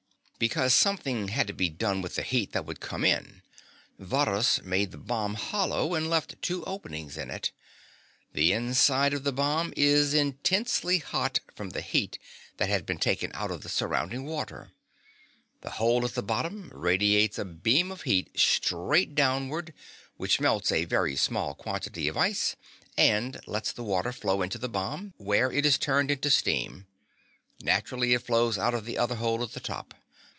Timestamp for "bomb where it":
24.67-25.67